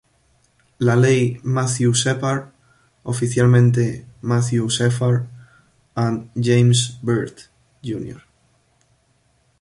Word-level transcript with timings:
La 0.79 0.95
ley 0.95 1.39
Matthew 1.43 1.93
Shepard, 1.93 2.51
oficialmente 3.03 4.03
Matthew 4.23 4.67
Shepard 4.67 5.27
and 5.95 6.31
James 6.33 6.97
Byrd, 7.03 7.39
Jr. 7.83 8.21